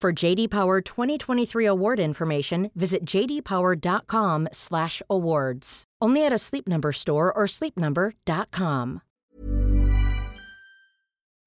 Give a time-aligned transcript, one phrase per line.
[0.00, 5.84] For JD Power 2023 award information, visit jdpower.com/awards.
[6.00, 9.02] Only at a Sleep Number store or sleepnumber.com.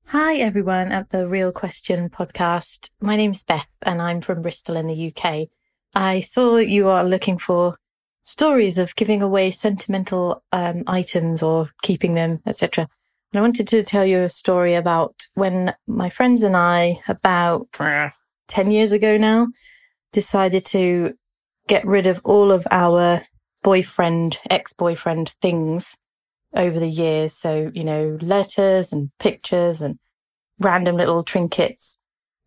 [0.07, 2.89] Hi everyone at the Real Question podcast.
[2.99, 5.47] My name's Beth and I'm from Bristol in the UK.
[5.95, 7.77] I saw you are looking for
[8.23, 12.89] stories of giving away sentimental um, items or keeping them, etc.
[13.31, 17.71] And I wanted to tell you a story about when my friends and I, about
[18.51, 19.47] 10 years ago now,
[20.11, 21.13] decided to
[21.67, 23.21] get rid of all of our
[23.63, 25.97] boyfriend, ex-boyfriend things
[26.53, 27.33] over the years.
[27.33, 29.97] So, you know, letters and pictures and
[30.59, 31.97] random little trinkets.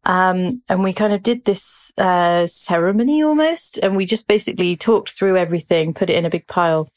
[0.04, 3.78] Um, and we kind of did this, uh, ceremony almost.
[3.78, 6.90] And we just basically talked through everything, put it in a big pile.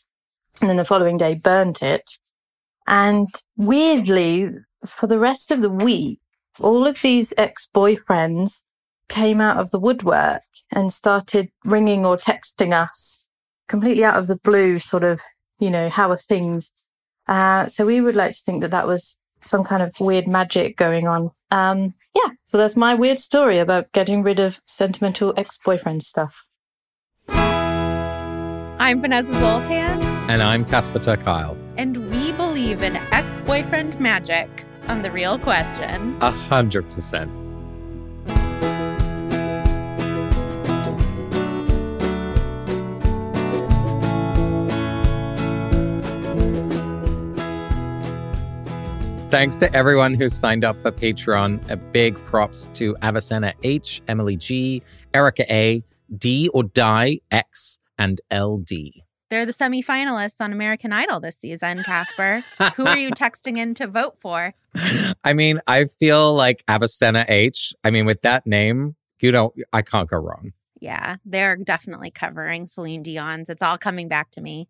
[0.60, 2.10] And then the following day burnt it.
[2.86, 4.50] And weirdly,
[4.86, 6.20] for the rest of the week,
[6.60, 8.64] all of these ex-boyfriends
[9.10, 10.42] came out of the woodwork
[10.72, 13.24] and started ringing or texting us
[13.68, 15.22] completely out of the blue, sort of,
[15.60, 16.72] you know, how are things?
[17.28, 20.78] Uh, so we would like to think that that was some kind of weird magic
[20.78, 21.32] going on.
[21.52, 22.32] Um, yeah.
[22.46, 26.48] So that's my weird story about getting rid of sentimental ex-boyfriend stuff.
[27.30, 30.02] I'm Vanessa Zoltan.
[30.30, 31.58] And I'm Casper ter Kuile.
[31.78, 36.18] And we believe in ex-boyfriend magic on The Real Question.
[36.22, 37.47] A hundred percent.
[49.30, 51.70] Thanks to everyone who's signed up for Patreon.
[51.70, 54.82] A big props to Avicenna H, Emily G,
[55.14, 55.84] Erica A,
[56.18, 58.72] D or Die X, and LD.
[59.30, 62.42] They're the semifinalists on American Idol this season, Casper.
[62.78, 64.54] Who are you texting in to vote for?
[65.26, 67.74] I mean, I feel like Avicenna H.
[67.84, 70.54] I mean, with that name, you know, I can't go wrong.
[70.80, 73.50] Yeah, they're definitely covering Celine Dion's.
[73.50, 74.70] It's all coming back to me.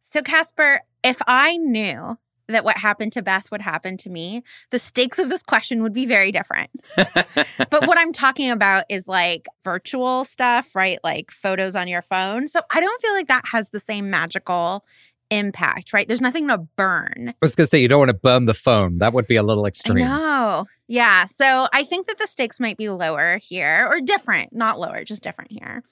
[0.00, 2.16] So, Casper, if I knew
[2.52, 5.92] that what happened to Beth would happen to me, the stakes of this question would
[5.92, 6.70] be very different.
[6.96, 10.98] but what I'm talking about is like virtual stuff, right?
[11.04, 12.48] Like photos on your phone.
[12.48, 14.84] So I don't feel like that has the same magical
[15.30, 16.06] impact, right?
[16.06, 17.28] There's nothing to burn.
[17.28, 18.98] I was going to say, you don't want to burn the phone.
[18.98, 20.04] That would be a little extreme.
[20.04, 20.66] No.
[20.88, 21.26] Yeah.
[21.26, 25.22] So I think that the stakes might be lower here or different, not lower, just
[25.22, 25.84] different here.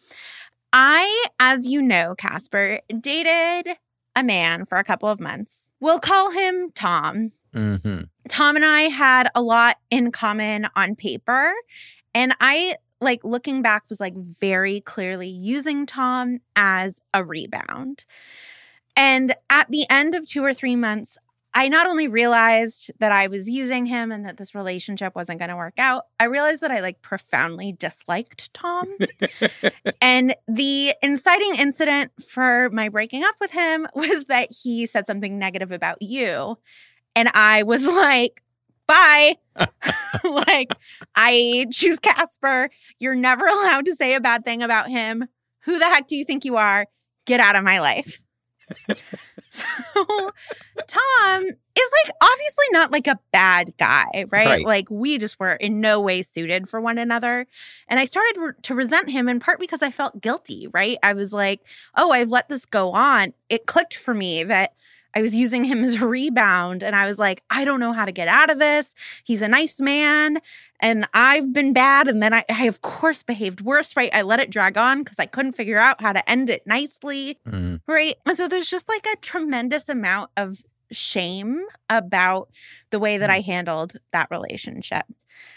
[0.73, 3.77] I, as you know, Casper, dated
[4.19, 5.71] a man for a couple of months.
[5.81, 7.33] We'll call him Tom.
[7.55, 8.03] Mm-hmm.
[8.29, 11.53] Tom and I had a lot in common on paper.
[12.15, 18.05] And I, like, looking back, was like very clearly using Tom as a rebound.
[18.97, 21.17] And at the end of two or three months,
[21.55, 25.49] I not only realized that I was using him and that this relationship wasn't going
[25.49, 28.87] to work out, I realized that I like profoundly disliked Tom.
[30.01, 35.39] and the inciting incident for my breaking up with him was that he said something
[35.39, 36.59] negative about you.
[37.17, 38.43] And I was like,
[38.87, 39.37] bye.
[40.23, 40.73] like,
[41.17, 42.71] I choose Casper.
[42.99, 45.27] You're never allowed to say a bad thing about him.
[45.65, 46.87] Who the heck do you think you are?
[47.27, 48.23] Get out of my life.
[49.95, 50.31] So
[50.87, 54.47] Tom is like obviously not like a bad guy, right?
[54.47, 54.65] Right.
[54.65, 57.47] Like we just were in no way suited for one another.
[57.89, 60.99] And I started re- to resent him in part because I felt guilty, right?
[61.03, 61.61] I was like,
[61.97, 63.33] oh, I've let this go on.
[63.49, 64.73] It clicked for me that
[65.15, 66.83] I was using him as a rebound.
[66.83, 68.95] And I was like, I don't know how to get out of this.
[69.25, 70.39] He's a nice man.
[70.81, 72.09] And I've been bad.
[72.09, 74.15] And then I, I of course, behaved worse, right?
[74.15, 77.39] I let it drag on because I couldn't figure out how to end it nicely.
[77.49, 77.81] Mm.
[77.87, 78.17] Right.
[78.27, 82.51] And so there's just like a tremendous amount of shame about
[82.91, 85.05] the way that I handled that relationship.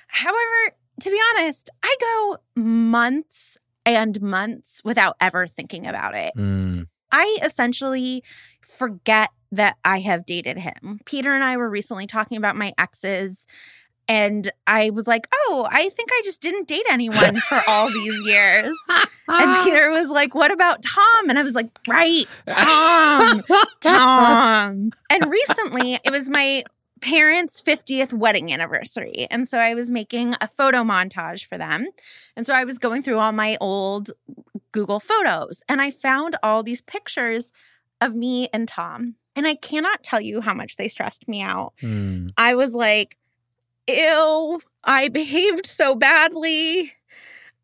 [0.07, 6.33] However, to be honest, I go months and months without ever thinking about it.
[6.37, 6.87] Mm.
[7.11, 8.23] I essentially
[8.61, 11.01] forget that I have dated him.
[11.05, 13.45] Peter and I were recently talking about my exes.
[14.07, 18.25] And I was like, oh, I think I just didn't date anyone for all these
[18.25, 18.75] years.
[19.27, 21.29] And Peter was like, what about Tom?
[21.29, 23.43] And I was like, right, Tom,
[23.81, 24.91] Tom.
[25.09, 26.63] And recently, it was my
[27.01, 29.27] parents' 50th wedding anniversary.
[29.29, 31.87] And so I was making a photo montage for them.
[32.35, 34.11] And so I was going through all my old
[34.71, 37.51] Google photos and I found all these pictures
[38.01, 39.15] of me and Tom.
[39.35, 41.73] And I cannot tell you how much they stressed me out.
[41.81, 42.31] Mm.
[42.37, 43.17] I was like,
[43.87, 46.93] ew, I behaved so badly.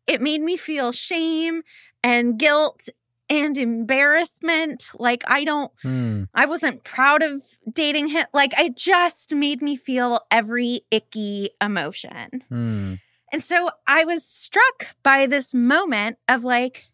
[0.06, 1.62] It made me feel shame
[2.02, 2.88] and guilt
[3.28, 4.88] and embarrassment.
[4.94, 6.28] Like, I don't, Mm.
[6.34, 8.26] I wasn't proud of dating him.
[8.32, 12.42] Like, it just made me feel every icky emotion.
[12.50, 13.00] Mm.
[13.30, 16.86] And so I was struck by this moment of like,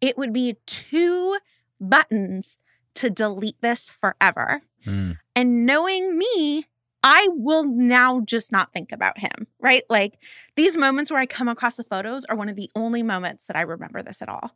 [0.00, 1.38] it would be two
[1.80, 2.58] buttons
[2.96, 4.62] to delete this forever.
[4.86, 5.18] Mm.
[5.36, 6.66] And knowing me,
[7.02, 9.82] I will now just not think about him, right?
[9.88, 10.18] Like
[10.56, 13.56] these moments where I come across the photos are one of the only moments that
[13.56, 14.52] I remember this at all.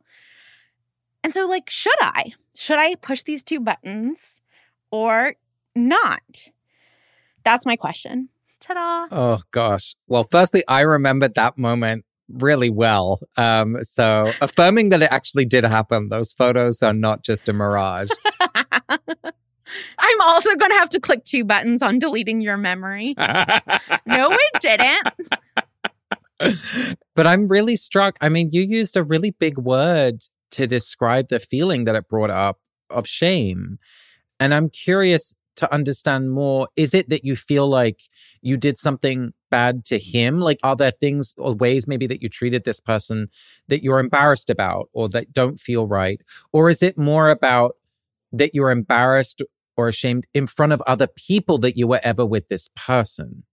[1.23, 2.33] And so, like, should I?
[2.55, 4.41] Should I push these two buttons
[4.91, 5.33] or
[5.75, 6.49] not?
[7.43, 8.29] That's my question.
[8.59, 9.07] Ta da.
[9.11, 9.95] Oh gosh.
[10.07, 13.19] Well, firstly, I remembered that moment really well.
[13.37, 18.09] Um, so affirming that it actually did happen, those photos are not just a mirage.
[19.97, 23.15] I'm also going to have to click two buttons on deleting your memory.
[24.07, 25.07] No, it didn't.
[27.15, 28.17] but I'm really struck.
[28.21, 32.29] I mean, you used a really big word to describe the feeling that it brought
[32.29, 33.79] up of shame.
[34.39, 36.67] And I'm curious to understand more.
[36.75, 38.01] Is it that you feel like
[38.41, 40.17] you did something bad to mm-hmm.
[40.17, 40.39] him?
[40.39, 43.29] Like, are there things or ways maybe that you treated this person
[43.67, 46.21] that you're embarrassed about or that don't feel right?
[46.51, 47.75] Or is it more about
[48.31, 49.41] that you're embarrassed
[49.77, 53.43] or ashamed in front of other people that you were ever with this person?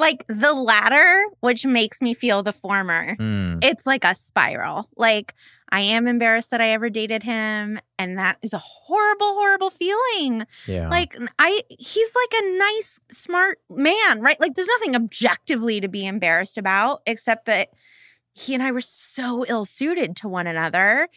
[0.00, 3.14] Like the latter, which makes me feel the former.
[3.16, 3.58] Hmm.
[3.62, 4.88] It's like a spiral.
[4.96, 5.34] Like,
[5.70, 7.78] I am embarrassed that I ever dated him.
[7.98, 10.46] And that is a horrible, horrible feeling.
[10.66, 10.88] yeah.
[10.88, 14.40] Like, I, he's like a nice, smart man, right?
[14.40, 17.68] Like, there's nothing objectively to be embarrassed about except that
[18.32, 21.08] he and I were so ill suited to one another.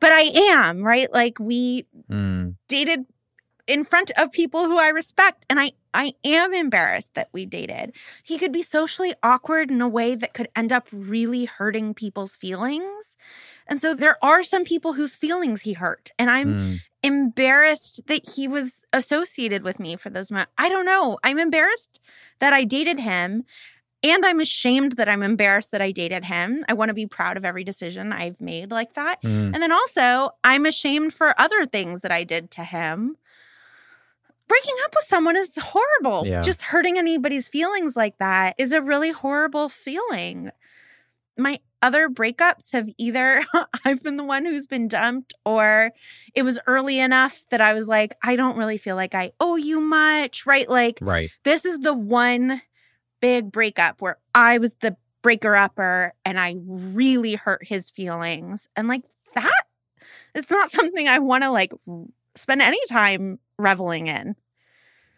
[0.00, 0.22] But I
[0.52, 1.12] am, right?
[1.12, 2.50] Like, we Hmm.
[2.68, 3.04] dated
[3.66, 7.92] in front of people who I respect and I I am embarrassed that we dated.
[8.22, 12.36] He could be socially awkward in a way that could end up really hurting people's
[12.36, 13.16] feelings.
[13.66, 16.74] And so there are some people whose feelings he hurt and I'm Hmm.
[17.02, 20.52] embarrassed that he was associated with me for those months.
[20.58, 21.18] I don't know.
[21.24, 22.00] I'm embarrassed
[22.40, 23.44] that I dated him
[24.02, 26.64] and I'm ashamed that I'm embarrassed that I dated him.
[26.68, 29.18] I want to be proud of every decision I've made like that.
[29.22, 29.52] Hmm.
[29.54, 33.16] And then also, I'm ashamed for other things that I did to him.
[34.48, 36.26] Breaking up with someone is horrible.
[36.26, 36.40] Yeah.
[36.42, 40.50] Just hurting anybody's feelings like that is a really horrible feeling.
[41.36, 43.44] My other breakups have either
[43.84, 45.92] I've been the one who's been dumped or
[46.34, 49.56] it was early enough that I was like, I don't really feel like I owe
[49.56, 50.68] you much, right?
[50.68, 51.30] Like, Right.
[51.44, 52.62] this is the one
[53.20, 58.68] big breakup where I was the breaker upper and I really hurt his feelings.
[58.76, 59.02] And like
[59.34, 59.64] that
[60.34, 61.72] is not something I want to like
[62.36, 64.34] spend any time reveling in.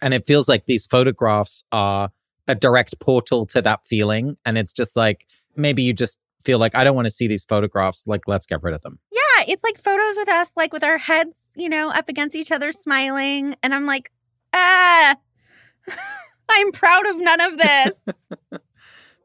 [0.00, 2.10] And it feels like these photographs are
[2.46, 4.36] a direct portal to that feeling.
[4.46, 7.44] And it's just like maybe you just feel like, I don't want to see these
[7.44, 8.06] photographs.
[8.06, 8.98] Like, let's get rid of them.
[9.10, 12.52] Yeah, it's like photos with us, like with our heads, you know, up against each
[12.52, 13.56] other, smiling.
[13.62, 14.12] And I'm like,
[14.54, 15.16] ah,
[16.48, 18.00] I'm proud of none of this.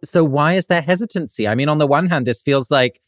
[0.03, 1.47] So, why is there hesitancy?
[1.47, 3.01] I mean, on the one hand, this feels like,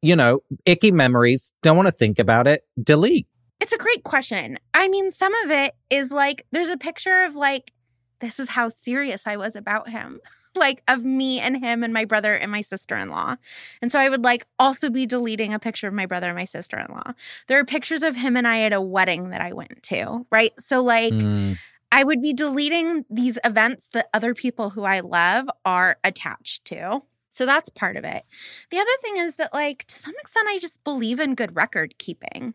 [0.00, 3.28] you know, icky memories, don't want to think about it, delete.
[3.60, 4.58] It's a great question.
[4.74, 7.72] I mean, some of it is like there's a picture of like,
[8.20, 10.20] this is how serious I was about him.
[10.54, 13.36] like of me and him and my brother and my sister-in-law.
[13.80, 16.46] And so I would like also be deleting a picture of my brother and my
[16.46, 17.12] sister-in-law.
[17.46, 20.52] There are pictures of him and I at a wedding that I went to, right?
[20.58, 21.58] So like Mm,
[21.90, 27.02] I would be deleting these events that other people who I love are attached to.
[27.30, 28.24] So that's part of it.
[28.70, 31.96] The other thing is that, like, to some extent, I just believe in good record
[31.98, 32.54] keeping.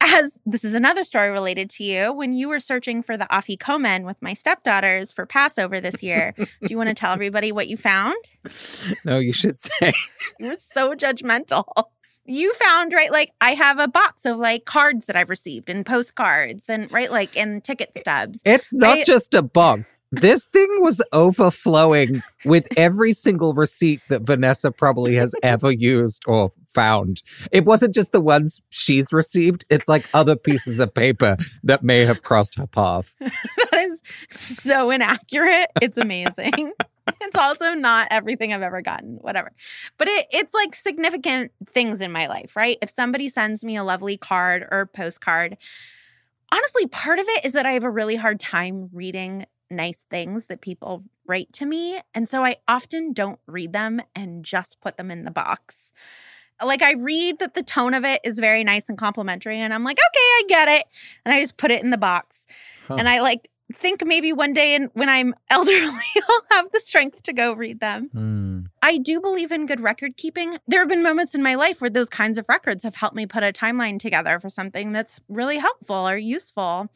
[0.00, 4.04] As this is another story related to you, when you were searching for the Afikomen
[4.04, 7.76] with my stepdaughters for Passover this year, do you want to tell everybody what you
[7.76, 8.16] found?
[9.04, 9.92] no, you should say.
[10.38, 11.64] You were so judgmental.
[12.28, 13.10] You found, right?
[13.10, 17.10] Like, I have a box of like cards that I've received and postcards and, right?
[17.10, 18.42] Like, and ticket stubs.
[18.44, 19.96] It's not I- just a box.
[20.10, 26.52] This thing was overflowing with every single receipt that Vanessa probably has ever used or
[26.72, 27.22] found.
[27.50, 32.04] It wasn't just the ones she's received, it's like other pieces of paper that may
[32.04, 33.14] have crossed her path.
[33.20, 35.70] that is so inaccurate.
[35.82, 36.72] It's amazing.
[37.20, 39.52] it's also not everything I've ever gotten, whatever.
[39.96, 42.78] But it, it's like significant things in my life, right?
[42.82, 45.56] If somebody sends me a lovely card or postcard,
[46.52, 50.46] honestly, part of it is that I have a really hard time reading nice things
[50.46, 52.00] that people write to me.
[52.14, 55.92] And so I often don't read them and just put them in the box.
[56.64, 59.84] Like I read that the tone of it is very nice and complimentary, and I'm
[59.84, 60.86] like, okay, I get it.
[61.24, 62.46] And I just put it in the box.
[62.88, 62.96] Huh.
[62.98, 67.22] And I like think maybe one day and when I'm elderly, I'll have the strength
[67.24, 68.08] to go read them.
[68.12, 68.60] Hmm.
[68.82, 70.58] I do believe in good record keeping.
[70.66, 73.26] There have been moments in my life where those kinds of records have helped me
[73.26, 76.88] put a timeline together for something that's really helpful or useful.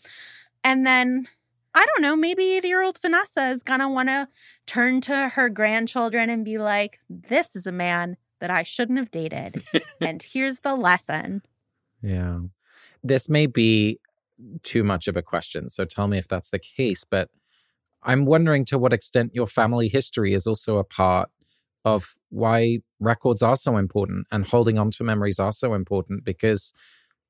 [0.64, 1.29] And then
[1.75, 4.29] I don't know, maybe 80 year old Vanessa is going to want to
[4.67, 9.11] turn to her grandchildren and be like, this is a man that I shouldn't have
[9.11, 9.62] dated.
[10.00, 11.43] and here's the lesson.
[12.02, 12.41] Yeah.
[13.02, 14.00] This may be
[14.63, 17.05] too much of a question, so tell me if that's the case.
[17.09, 17.29] But
[18.03, 21.31] I'm wondering to what extent your family history is also a part
[21.85, 26.73] of why records are so important and holding on to memories are so important because,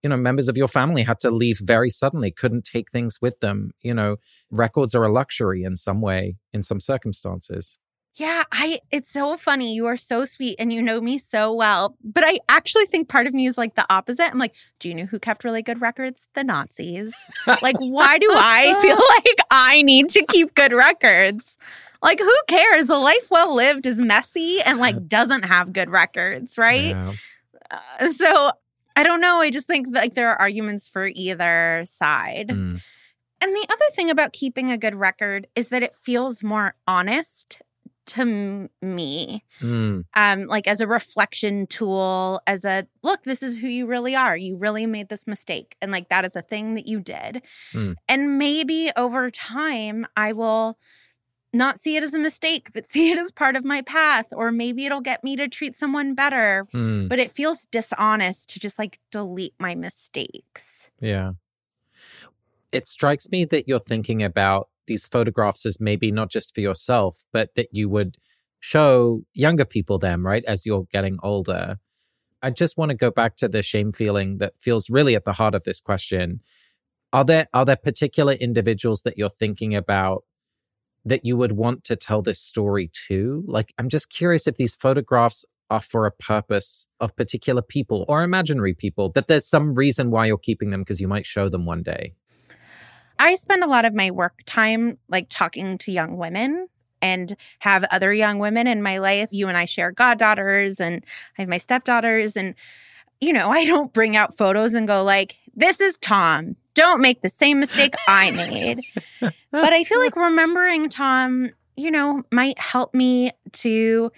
[0.03, 3.41] you know, members of your family had to leave very suddenly, couldn't take things with
[3.41, 3.73] them.
[3.83, 4.17] You know,
[4.51, 7.79] records are a luxury in some way, in some circumstances.
[8.15, 9.75] Yeah, I it's so funny.
[9.75, 11.97] You are so sweet and you know me so well.
[12.05, 14.31] But I actually think part of me is like the opposite.
[14.31, 16.29] I'm like, do you know who kept really good records?
[16.35, 17.15] The Nazis.
[17.47, 21.57] like, why do I feel like I need to keep good records?
[22.03, 22.91] Like, who cares?
[22.91, 26.91] A life well lived is messy and like doesn't have good records, right?
[26.91, 27.15] Yeah.
[27.71, 28.51] Uh, so
[28.95, 29.41] I don't know.
[29.41, 32.49] I just think like there are arguments for either side.
[32.49, 32.83] Mm.
[33.41, 37.63] And the other thing about keeping a good record is that it feels more honest
[38.07, 40.05] to me Mm.
[40.17, 44.37] um like as a reflection tool as a look this is who you really are
[44.37, 47.43] you really made this mistake and like that is a thing that you did
[47.73, 47.95] Mm.
[48.09, 50.79] and maybe over time i will
[51.53, 54.51] not see it as a mistake but see it as part of my path or
[54.51, 57.09] maybe it'll get me to treat someone better Mm.
[57.09, 61.33] but it feels dishonest to just like delete my mistakes Yeah.
[62.73, 67.25] It strikes me that you're thinking about these photographs as maybe not just for yourself,
[67.33, 68.17] but that you would
[68.61, 70.45] show younger people them, right?
[70.47, 71.79] As you're getting older.
[72.43, 75.33] I just want to go back to the shame feeling that feels really at the
[75.33, 76.41] heart of this question.
[77.13, 80.25] Are there are there particular individuals that you're thinking about
[81.05, 83.45] that you would want to tell this story to?
[83.47, 88.23] Like I'm just curious if these photographs are for a purpose of particular people or
[88.23, 91.65] imaginary people, that there's some reason why you're keeping them because you might show them
[91.65, 92.15] one day.
[93.23, 96.67] I spend a lot of my work time like talking to young women
[97.01, 99.29] and have other young women in my life.
[99.31, 101.05] You and I share goddaughters and
[101.39, 102.57] I have my stepdaughters and
[103.21, 106.57] you know, I don't bring out photos and go like, "This is Tom.
[106.75, 108.85] Don't make the same mistake I made."
[109.21, 114.11] but I feel like remembering Tom, you know, might help me to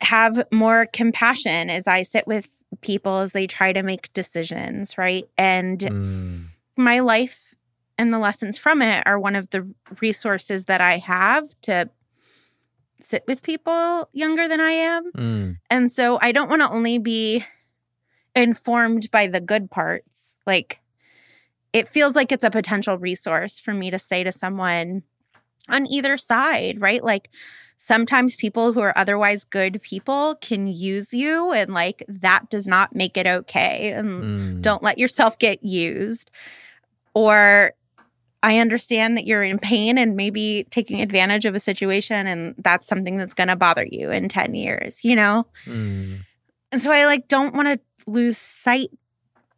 [0.00, 2.48] have more compassion as I sit with
[2.80, 5.28] people as they try to make decisions, right?
[5.38, 6.46] And Mm.
[6.76, 7.45] my life
[7.98, 9.68] and the lessons from it are one of the
[10.00, 11.88] resources that I have to
[13.00, 15.12] sit with people younger than I am.
[15.12, 15.56] Mm.
[15.70, 17.44] And so I don't want to only be
[18.34, 20.36] informed by the good parts.
[20.46, 20.80] Like
[21.72, 25.02] it feels like it's a potential resource for me to say to someone
[25.68, 27.02] on either side, right?
[27.02, 27.30] Like
[27.76, 32.94] sometimes people who are otherwise good people can use you and like that does not
[32.94, 33.92] make it okay.
[33.92, 34.62] And Mm.
[34.62, 36.30] don't let yourself get used.
[37.14, 37.72] Or
[38.46, 42.86] I understand that you're in pain and maybe taking advantage of a situation and that's
[42.86, 45.48] something that's going to bother you in 10 years, you know?
[45.64, 46.20] Mm.
[46.70, 48.90] And so I like don't want to lose sight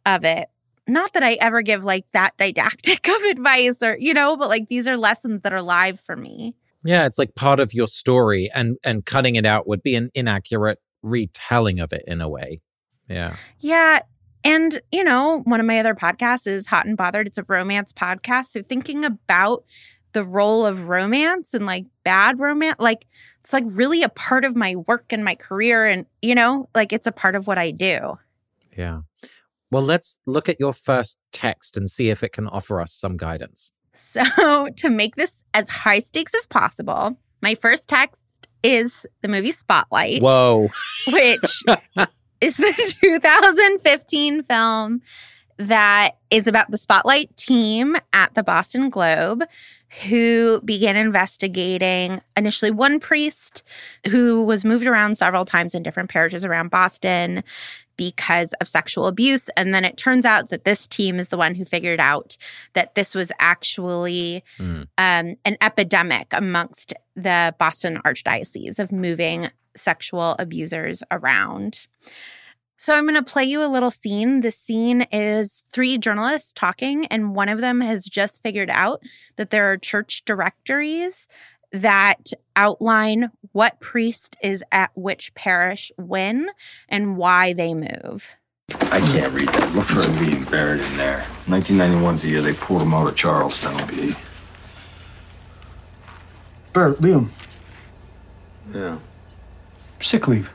[0.07, 0.49] of it.
[0.87, 4.69] Not that I ever give like that didactic of advice or, you know, but like
[4.69, 6.55] these are lessons that are live for me.
[6.83, 10.09] Yeah, it's like part of your story and and cutting it out would be an
[10.15, 12.59] inaccurate retelling of it in a way.
[13.07, 13.35] Yeah.
[13.59, 13.99] Yeah.
[14.43, 17.27] And, you know, one of my other podcasts is Hot and Bothered.
[17.27, 18.47] It's a romance podcast.
[18.47, 19.65] So thinking about
[20.13, 23.05] the role of romance and like bad romance, like
[23.41, 25.85] it's like really a part of my work and my career.
[25.85, 28.17] And, you know, like it's a part of what I do.
[28.77, 29.01] Yeah.
[29.71, 33.17] Well, let's look at your first text and see if it can offer us some
[33.17, 33.71] guidance.
[33.93, 39.51] So, to make this as high stakes as possible, my first text is the movie
[39.51, 40.21] Spotlight.
[40.21, 40.69] Whoa.
[41.07, 41.63] Which
[42.41, 45.01] is the 2015 film
[45.57, 49.43] that is about the Spotlight team at the Boston Globe
[50.07, 53.63] who began investigating initially one priest
[54.07, 57.43] who was moved around several times in different parishes around Boston
[57.97, 59.49] because of sexual abuse.
[59.57, 62.37] And then it turns out that this team is the one who figured out
[62.73, 64.87] that this was actually mm.
[64.97, 71.87] um, an epidemic amongst the Boston Archdiocese of moving sexual abusers around.
[72.77, 74.39] So I'm going to play you a little scene.
[74.39, 79.03] The scene is three journalists talking, and one of them has just figured out
[79.35, 81.27] that there are church directories
[81.71, 86.49] that outline what priest is at which parish when
[86.87, 88.35] and why they move.
[88.91, 89.75] I can't read that.
[89.75, 91.25] Look for a being buried in there.
[91.47, 94.13] 1991's the year they pulled him out of Charlestown, B.
[96.71, 97.27] Bert, Liam.
[98.73, 98.97] Yeah.
[99.99, 100.53] Sick leave.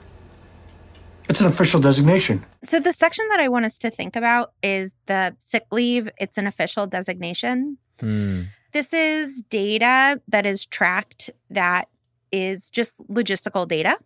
[1.29, 2.43] It's an official designation.
[2.65, 6.09] So, the section that I want us to think about is the sick leave.
[6.19, 7.79] It's an official designation.
[8.01, 8.43] Hmm.
[8.73, 11.89] This is data that is tracked that
[12.33, 13.97] is just logistical data,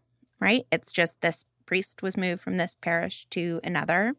[0.40, 0.66] right?
[0.70, 4.14] It's just this priest was moved from this parish to another.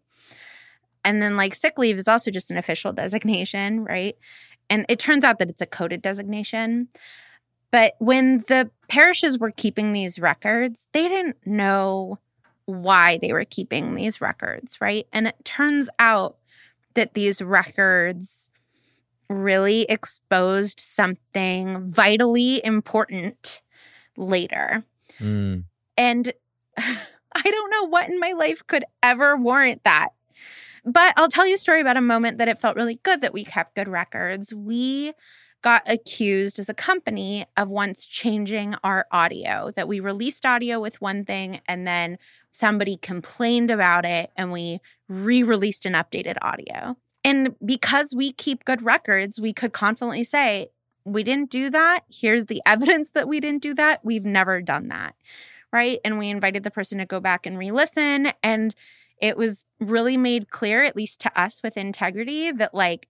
[1.05, 4.15] And then, like, sick leave is also just an official designation, right?
[4.69, 6.89] And it turns out that it's a coded designation.
[7.71, 12.19] But when the parishes were keeping these records, they didn't know
[12.65, 15.07] why they were keeping these records, right?
[15.11, 16.37] And it turns out
[16.95, 18.49] that these records
[19.29, 23.61] really exposed something vitally important
[24.17, 24.83] later.
[25.19, 25.65] Mm.
[25.97, 26.33] And
[26.77, 30.09] I don't know what in my life could ever warrant that.
[30.85, 33.33] But I'll tell you a story about a moment that it felt really good that
[33.33, 34.53] we kept good records.
[34.53, 35.13] We
[35.61, 41.01] got accused as a company of once changing our audio, that we released audio with
[41.01, 42.17] one thing and then
[42.51, 46.95] somebody complained about it and we re released an updated audio.
[47.23, 50.69] And because we keep good records, we could confidently say,
[51.03, 52.01] we didn't do that.
[52.09, 54.03] Here's the evidence that we didn't do that.
[54.03, 55.15] We've never done that.
[55.71, 55.99] Right.
[56.03, 58.31] And we invited the person to go back and re listen.
[58.41, 58.73] And
[59.21, 63.08] it was really made clear, at least to us with integrity, that like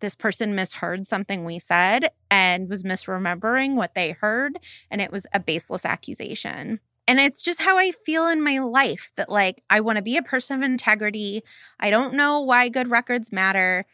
[0.00, 4.58] this person misheard something we said and was misremembering what they heard.
[4.90, 6.80] And it was a baseless accusation.
[7.06, 10.18] And it's just how I feel in my life that, like, I want to be
[10.18, 11.42] a person of integrity.
[11.80, 13.86] I don't know why good records matter,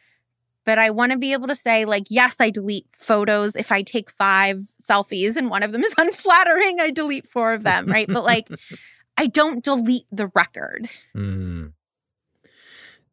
[0.64, 3.54] but I want to be able to say, like, yes, I delete photos.
[3.54, 7.62] If I take five selfies and one of them is unflattering, I delete four of
[7.62, 8.08] them, right?
[8.08, 8.48] but like,
[9.16, 10.88] I don't delete the record.
[11.16, 11.72] Mm.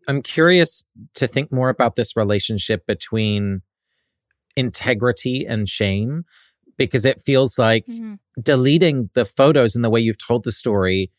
[0.07, 0.83] I'm curious
[1.15, 3.61] to think more about this relationship between
[4.55, 6.25] integrity and shame
[6.77, 8.15] because it feels like mm-hmm.
[8.41, 11.11] deleting the photos and the way you've told the story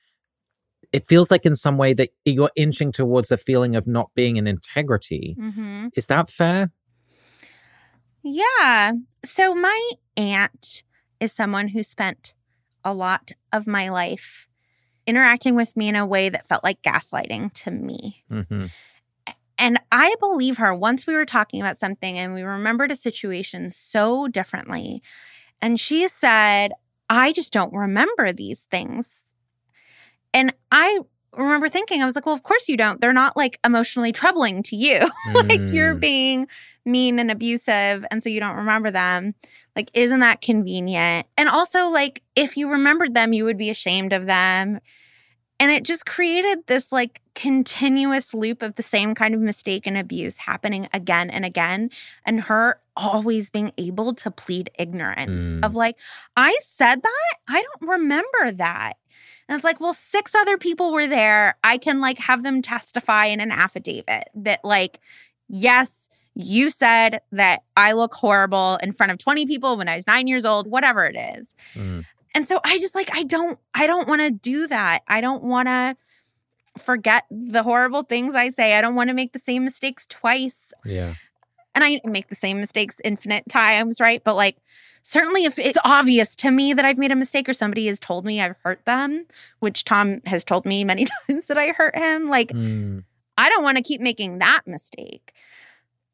[0.92, 4.36] it feels like in some way that you're inching towards the feeling of not being
[4.36, 5.88] in integrity mm-hmm.
[5.96, 6.70] is that fair
[8.22, 8.92] yeah
[9.24, 10.82] so my aunt
[11.20, 12.34] is someone who spent
[12.84, 14.48] a lot of my life
[15.06, 18.66] interacting with me in a way that felt like gaslighting to me mm-hmm.
[19.62, 23.70] And I believe her once we were talking about something and we remembered a situation
[23.70, 25.04] so differently.
[25.60, 26.72] And she said,
[27.08, 29.20] I just don't remember these things.
[30.34, 30.98] And I
[31.36, 33.00] remember thinking, I was like, well, of course you don't.
[33.00, 35.08] They're not like emotionally troubling to you.
[35.34, 36.00] like you're mm.
[36.00, 36.48] being
[36.84, 38.04] mean and abusive.
[38.10, 39.34] And so you don't remember them.
[39.76, 41.26] Like, isn't that convenient?
[41.36, 44.80] And also, like, if you remembered them, you would be ashamed of them.
[45.60, 49.96] And it just created this like continuous loop of the same kind of mistake and
[49.96, 51.90] abuse happening again and again.
[52.26, 55.64] And her always being able to plead ignorance mm.
[55.64, 55.96] of like,
[56.36, 57.34] I said that.
[57.46, 58.94] I don't remember that.
[59.48, 61.54] And it's like, well, six other people were there.
[61.62, 64.98] I can like have them testify in an affidavit that, like,
[65.48, 70.06] yes, you said that I look horrible in front of 20 people when I was
[70.06, 71.54] nine years old, whatever it is.
[71.74, 72.04] Mm.
[72.34, 75.02] And so I just like I don't I don't want to do that.
[75.08, 75.96] I don't want to
[76.78, 78.78] forget the horrible things I say.
[78.78, 80.72] I don't want to make the same mistakes twice.
[80.84, 81.14] Yeah.
[81.74, 84.22] And I make the same mistakes infinite times, right?
[84.24, 84.56] But like
[85.02, 88.24] certainly if it's obvious to me that I've made a mistake or somebody has told
[88.24, 89.26] me I've hurt them,
[89.58, 93.04] which Tom has told me many times that I hurt him, like Mm.
[93.38, 95.32] I don't want to keep making that mistake.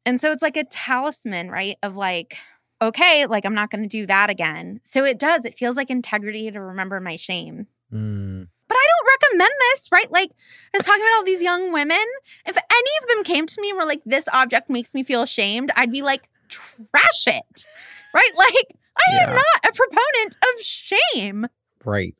[0.09, 1.77] And so it's like a talisman, right?
[1.83, 2.35] Of like,
[2.81, 4.81] okay, like I'm not going to do that again.
[4.83, 7.67] So it does, it feels like integrity to remember my shame.
[7.93, 8.47] Mm.
[8.67, 10.11] But I don't recommend this, right?
[10.11, 10.31] Like
[10.73, 12.03] I was talking about all these young women.
[12.43, 15.21] If any of them came to me and were like, this object makes me feel
[15.21, 17.67] ashamed, I'd be like, trash it,
[18.11, 18.31] right?
[18.35, 21.47] Like I am not a proponent of shame.
[21.85, 22.15] Right.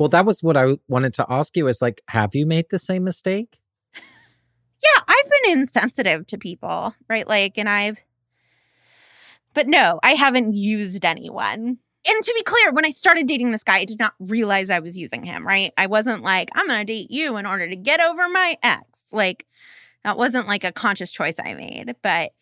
[0.00, 2.80] Well, that was what I wanted to ask you is like, have you made the
[2.80, 3.60] same mistake?
[4.82, 7.28] Yeah, I've been insensitive to people, right?
[7.28, 7.98] Like, and I've,
[9.54, 11.78] but no, I haven't used anyone.
[12.08, 14.78] And to be clear, when I started dating this guy, I did not realize I
[14.78, 15.72] was using him, right?
[15.76, 18.84] I wasn't like, I'm going to date you in order to get over my ex.
[19.12, 19.46] Like,
[20.02, 22.32] that wasn't like a conscious choice I made, but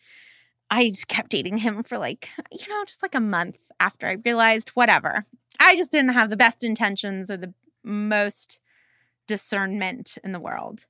[0.71, 4.69] I kept dating him for like, you know, just like a month after I realized
[4.69, 5.25] whatever.
[5.59, 8.59] I just didn't have the best intentions or the most
[9.27, 10.85] discernment in the world.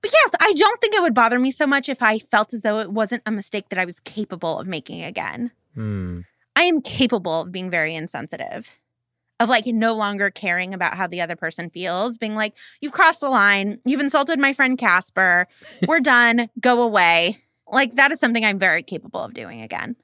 [0.00, 2.62] But yes, I don't think it would bother me so much if I felt as
[2.62, 5.50] though it wasn't a mistake that I was capable of making again.
[5.74, 6.20] Hmm.
[6.54, 8.78] I am capable of being very insensitive,
[9.40, 13.22] of like no longer caring about how the other person feels, being like, you've crossed
[13.22, 15.46] a line, you've insulted my friend Casper,
[15.86, 17.38] we're done, go away.
[17.70, 19.96] Like that is something I'm very capable of doing again.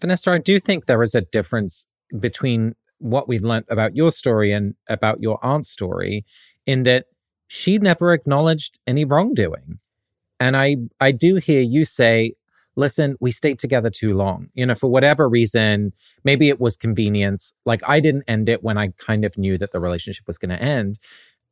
[0.00, 1.86] Vanessa, I do think there is a difference
[2.18, 6.24] between what we've learned about your story and about your aunt's story
[6.66, 7.06] in that
[7.54, 9.78] she never acknowledged any wrongdoing.
[10.40, 12.32] And I I do hear you say,
[12.76, 14.48] listen, we stayed together too long.
[14.54, 15.92] You know, for whatever reason,
[16.24, 17.52] maybe it was convenience.
[17.66, 20.48] Like I didn't end it when I kind of knew that the relationship was going
[20.56, 20.98] to end.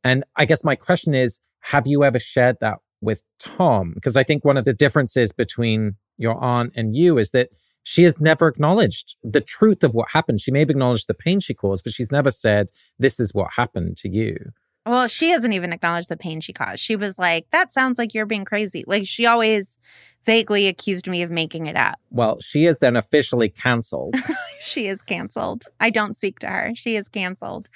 [0.03, 3.91] And I guess my question is, have you ever shared that with Tom?
[3.93, 7.49] Because I think one of the differences between your aunt and you is that
[7.83, 10.41] she has never acknowledged the truth of what happened.
[10.41, 13.51] She may have acknowledged the pain she caused, but she's never said, this is what
[13.55, 14.51] happened to you.
[14.85, 16.79] Well, she hasn't even acknowledged the pain she caused.
[16.79, 18.83] She was like, that sounds like you're being crazy.
[18.87, 19.77] Like she always
[20.25, 21.99] vaguely accused me of making it up.
[22.11, 24.15] Well, she is then officially canceled.
[24.63, 25.63] She is canceled.
[25.79, 26.73] I don't speak to her.
[26.75, 27.67] She is canceled.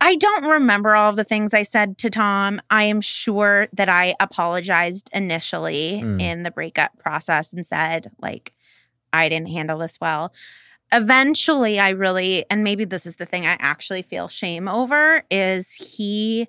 [0.00, 2.58] I don't remember all of the things I said to Tom.
[2.70, 6.22] I am sure that I apologized initially Mm.
[6.22, 8.54] in the breakup process and said, like,
[9.12, 10.32] I didn't handle this well.
[10.92, 15.72] Eventually, I really, and maybe this is the thing I actually feel shame over, is
[15.72, 16.48] he,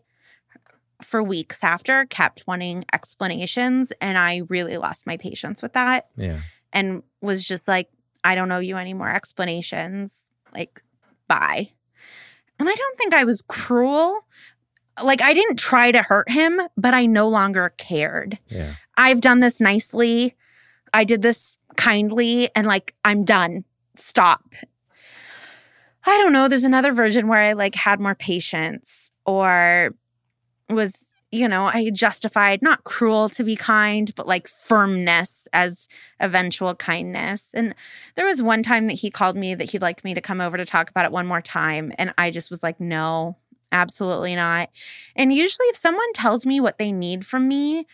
[1.01, 3.93] for weeks after, kept wanting explanations.
[4.01, 6.41] And I really lost my patience with that yeah.
[6.73, 7.89] and was just like,
[8.23, 10.13] I don't owe you any more explanations.
[10.53, 10.81] Like,
[11.27, 11.69] bye.
[12.59, 14.19] And I don't think I was cruel.
[15.03, 18.37] Like, I didn't try to hurt him, but I no longer cared.
[18.47, 18.75] Yeah.
[18.95, 20.35] I've done this nicely.
[20.93, 23.63] I did this kindly, and like, I'm done.
[23.95, 24.55] Stop.
[26.05, 26.47] I don't know.
[26.47, 29.95] There's another version where I like had more patience or
[30.69, 35.87] was, you know, I justified not cruel to be kind, but like firmness as
[36.19, 37.49] eventual kindness.
[37.53, 37.73] And
[38.15, 40.57] there was one time that he called me that he'd like me to come over
[40.57, 41.93] to talk about it one more time.
[41.97, 43.37] And I just was like, no,
[43.71, 44.69] absolutely not.
[45.15, 47.87] And usually, if someone tells me what they need from me,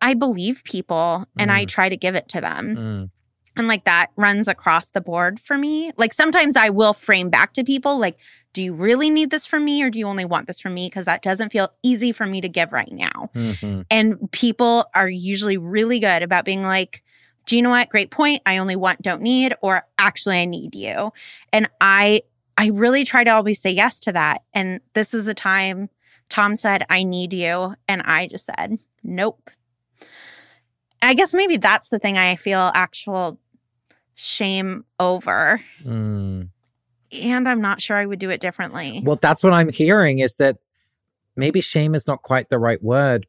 [0.00, 1.68] I believe people and I Mm.
[1.68, 2.76] try to give it to them.
[2.76, 3.10] Mm.
[3.56, 5.92] And like that runs across the board for me.
[5.96, 8.18] Like sometimes I will frame back to people like,
[8.52, 10.86] do you really need this from me or do you only want this from me?
[10.86, 13.30] Because that doesn't feel easy for me to give right now.
[13.34, 13.84] Mhm.
[13.90, 17.02] And people are usually really good about being like,
[17.46, 17.88] do you know what?
[17.88, 18.40] Great point.
[18.46, 21.12] I only want, don't need, or actually I need you.
[21.52, 22.22] And I
[22.58, 24.42] I really try to always say yes to that.
[24.52, 25.88] And this was a time
[26.32, 27.74] Tom said, I need you.
[27.88, 29.50] And I just said, nope.
[31.02, 33.38] I guess maybe that's the thing I feel actual
[34.14, 35.60] shame over.
[35.84, 36.48] Mm.
[37.12, 39.02] And I'm not sure I would do it differently.
[39.04, 40.58] Well, that's what I'm hearing is that
[41.36, 43.26] maybe shame is not quite the right word.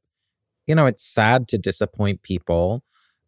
[0.67, 2.83] You know, it's sad to disappoint people,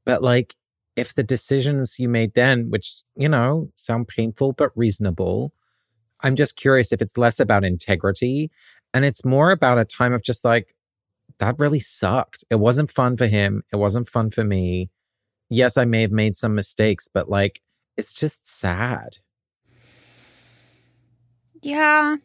[0.05, 0.55] but like
[0.95, 5.51] if the decisions you made then, which, you know, sound painful but reasonable,
[6.21, 8.49] I'm just curious if it's less about integrity
[8.93, 10.73] and it's more about a time of just like,
[11.39, 12.45] that really sucked.
[12.49, 13.63] It wasn't fun for him.
[13.73, 14.89] It wasn't fun for me.
[15.49, 17.61] Yes, I may have made some mistakes, but like,
[17.97, 19.17] it's just sad.
[21.61, 22.17] Yeah.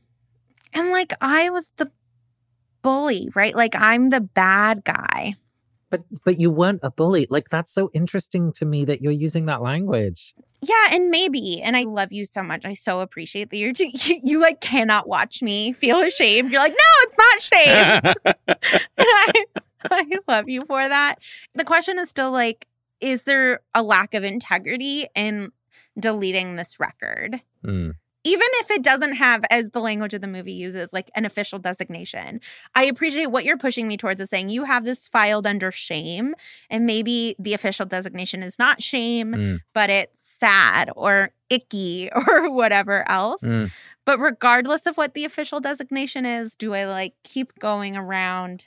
[0.73, 1.91] And like I was the
[2.83, 3.55] bully, right?
[3.55, 5.35] Like I'm the bad guy.
[5.91, 7.27] But but you weren't a bully.
[7.31, 10.35] Like that's so interesting to me that you're using that language.
[10.63, 11.61] Yeah, and maybe.
[11.63, 12.65] And I love you so much.
[12.65, 13.91] I so appreciate that you're you,
[14.23, 16.53] you like cannot watch me feel ashamed.
[16.53, 18.15] You're like, "No, it's not shame."
[18.99, 19.45] I
[19.91, 21.17] I love you for that.
[21.55, 22.67] The question is still like
[23.01, 25.53] is there a lack of integrity in
[25.99, 27.41] deleting this record.
[27.65, 27.95] Mm.
[28.23, 31.59] Even if it doesn't have, as the language of the movie uses, like an official
[31.59, 32.41] designation,
[32.75, 36.35] I appreciate what you're pushing me towards is saying you have this filed under shame,
[36.69, 39.61] and maybe the official designation is not shame, Mm.
[39.73, 43.43] but it's sad or icky or whatever else.
[43.43, 43.71] Mm.
[44.05, 48.67] But regardless of what the official designation is, do I like keep going around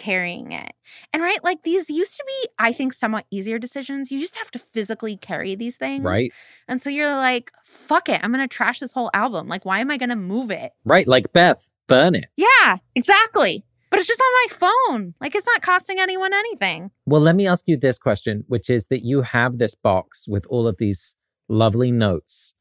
[0.00, 0.72] carrying it?
[1.12, 4.10] And right, like these used to be, I think, somewhat easier decisions.
[4.10, 6.02] You just have to physically carry these things.
[6.02, 6.32] Right.
[6.66, 8.20] And so you're like, fuck it.
[8.22, 9.46] I'm going to trash this whole album.
[9.46, 10.72] Like, why am I going to move it?
[10.84, 11.06] Right.
[11.06, 12.26] Like Beth, burn it.
[12.36, 13.64] Yeah, exactly.
[13.90, 15.14] But it's just on my phone.
[15.20, 16.90] Like, it's not costing anyone anything.
[17.06, 20.46] Well, let me ask you this question, which is that you have this box with
[20.46, 21.14] all of these
[21.48, 22.54] lovely notes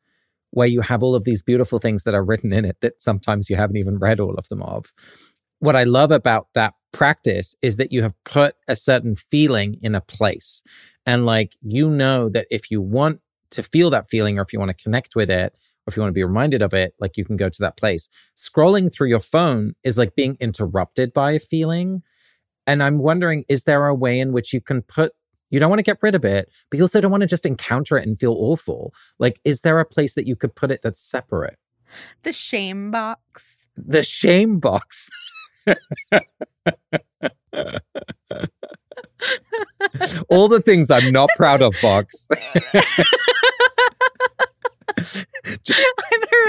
[0.52, 3.50] where you have all of these beautiful things that are written in it that sometimes
[3.50, 4.92] you haven't even read all of them of.
[5.60, 9.96] What I love about that practice is that you have put a certain feeling in
[9.96, 10.64] a place.
[11.06, 13.20] And like, you know that if you want
[13.52, 16.02] to feel that feeling or if you want to connect with it, or if you
[16.02, 18.10] want to be reminded of it, like you can go to that place.
[18.38, 22.04] Scrolling through your phone is like being interrupted by a feeling.
[22.68, 25.14] And I'm wondering, is there a way in which you can put,
[25.50, 27.46] you don't want to get rid of it, but you also don't want to just
[27.46, 28.94] encounter it and feel awful.
[29.18, 31.58] Like, is there a place that you could put it that's separate?
[32.22, 33.66] The shame box.
[33.76, 35.10] The shame box.
[40.30, 42.26] All the things I'm not proud of, box.
[42.34, 42.40] there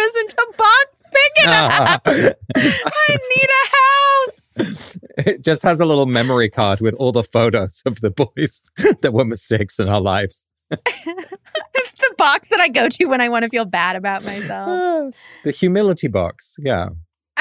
[0.09, 2.01] isn't a box big enough.
[2.07, 2.35] I
[3.09, 4.57] need a house.
[5.19, 8.63] it just has a little memory card with all the photos of the boys
[9.03, 10.45] that were mistakes in our lives.
[10.71, 15.15] It's the box that I go to when I want to feel bad about myself.
[15.45, 16.55] the humility box.
[16.59, 16.91] Yeah.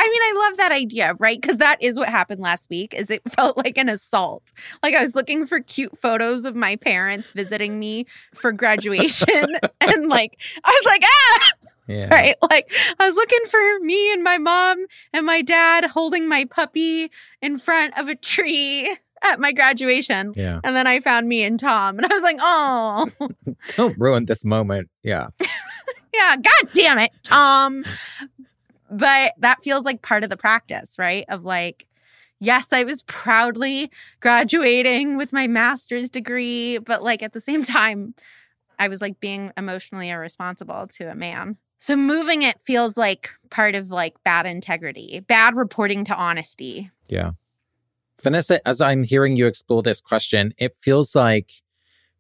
[0.09, 1.39] I mean, I love that idea, right?
[1.39, 2.93] Because that is what happened last week.
[2.93, 4.43] Is it felt like an assault?
[4.81, 9.45] Like I was looking for cute photos of my parents visiting me for graduation,
[9.81, 11.51] and like I was like, ah,
[11.87, 12.07] Yeah.
[12.11, 12.35] right?
[12.49, 17.11] Like I was looking for me and my mom and my dad holding my puppy
[17.41, 20.33] in front of a tree at my graduation.
[20.35, 20.59] Yeah.
[20.63, 23.09] And then I found me and Tom, and I was like, oh,
[23.75, 24.89] Don't ruin this moment.
[25.03, 25.27] Yeah.
[26.13, 27.83] yeah, god damn it, Tom.
[28.89, 31.25] But that feels like part of the practice, right?
[31.29, 31.87] Of like,
[32.39, 38.15] yes, I was proudly graduating with my master's degree, but like at the same time,
[38.79, 41.57] I was like being emotionally irresponsible to a man.
[41.79, 46.91] So moving it feels like part of like bad integrity, bad reporting to honesty.
[47.07, 47.31] Yeah.
[48.21, 51.51] Vanessa, as I'm hearing you explore this question, it feels like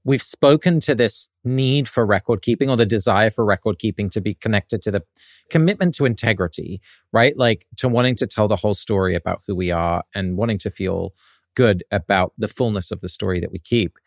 [0.03, 4.21] we've spoken to this need for record keeping or the desire for record keeping to
[4.21, 5.01] be connected to the
[5.49, 6.81] commitment to integrity,
[7.11, 7.37] right?
[7.37, 10.71] Like to wanting to tell the whole story about who we are and wanting to
[10.71, 11.13] feel
[11.55, 13.97] good about the fullness of the story that we keep.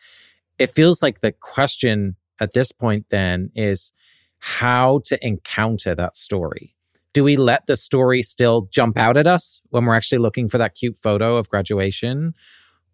[0.58, 3.92] It feels like the question at this point then is
[4.38, 6.74] how to encounter that story
[7.12, 10.58] do we let the story still jump out at us when we're actually looking for
[10.58, 12.34] that cute photo of graduation?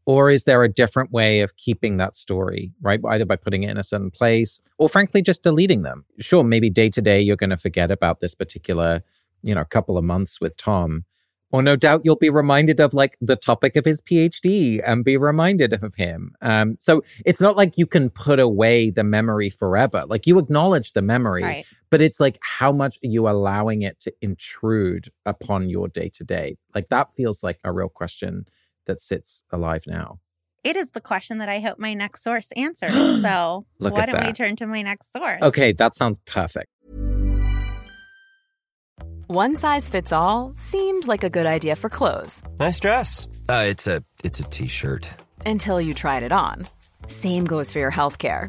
[0.09, 2.99] Or is there a different way of keeping that story, right?
[3.07, 6.07] Either by putting it in a certain place or frankly just deleting them.
[6.18, 9.03] Sure, maybe day to day you're going to forget about this particular,
[9.42, 11.05] you know, couple of months with Tom.
[11.51, 15.18] Or no doubt you'll be reminded of like the topic of his PhD and be
[15.18, 16.35] reminded of him.
[16.40, 20.05] Um, so it's not like you can put away the memory forever.
[20.07, 21.66] Like you acknowledge the memory, Right.
[21.90, 26.25] but it's like how much are you allowing it to intrude upon your day to
[26.25, 28.47] day like that feels like a real question
[28.88, 30.18] that sits alive now
[30.64, 32.92] It is the question that I hope my next source answers.
[33.22, 35.40] So Look why don't we turn to my next source?
[35.42, 36.70] okay that sounds perfect
[39.29, 43.29] One size fits all seemed like a good idea for clothes Nice dress.
[43.48, 45.09] Uh, it's a it's a t-shirt.
[45.46, 46.66] until you tried it on.
[47.07, 48.48] Same goes for your healthcare.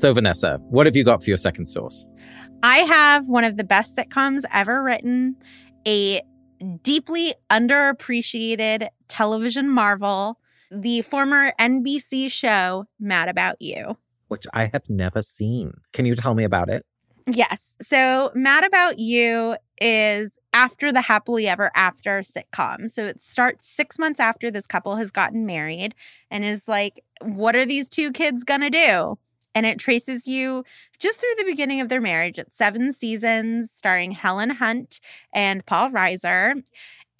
[0.00, 2.06] So, Vanessa, what have you got for your second source?
[2.62, 5.36] I have one of the best sitcoms ever written,
[5.86, 6.22] a
[6.82, 10.39] deeply underappreciated television marvel,
[10.70, 13.96] the former NBC show Mad About You.
[14.28, 15.72] Which I have never seen.
[15.92, 16.86] Can you tell me about it?
[17.26, 17.76] Yes.
[17.82, 22.88] So, Mad About You is after the happily ever after sitcom.
[22.88, 25.94] So, it starts six months after this couple has gotten married
[26.30, 29.18] and is like, what are these two kids going to do?
[29.54, 30.64] And it traces you
[30.98, 32.38] just through the beginning of their marriage.
[32.38, 35.00] It's seven seasons starring Helen Hunt
[35.32, 36.62] and Paul Reiser.